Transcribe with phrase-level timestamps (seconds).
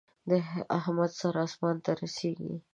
[0.29, 0.31] د
[0.77, 2.53] احمد سر اسمان ته رسېږي.